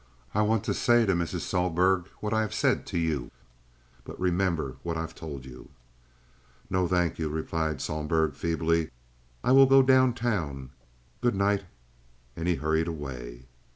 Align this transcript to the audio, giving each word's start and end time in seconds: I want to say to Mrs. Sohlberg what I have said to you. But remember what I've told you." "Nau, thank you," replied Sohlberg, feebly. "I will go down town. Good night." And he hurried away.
I 0.33 0.41
want 0.41 0.63
to 0.63 0.73
say 0.73 1.05
to 1.05 1.13
Mrs. 1.13 1.41
Sohlberg 1.41 2.07
what 2.21 2.33
I 2.33 2.41
have 2.41 2.55
said 2.55 2.87
to 2.87 2.97
you. 2.97 3.29
But 4.03 4.19
remember 4.19 4.77
what 4.81 4.97
I've 4.97 5.13
told 5.13 5.45
you." 5.45 5.69
"Nau, 6.71 6.87
thank 6.87 7.19
you," 7.19 7.29
replied 7.29 7.81
Sohlberg, 7.81 8.33
feebly. 8.33 8.89
"I 9.43 9.51
will 9.51 9.67
go 9.67 9.83
down 9.83 10.15
town. 10.15 10.71
Good 11.21 11.35
night." 11.35 11.65
And 12.35 12.47
he 12.47 12.55
hurried 12.55 12.87
away. 12.87 13.45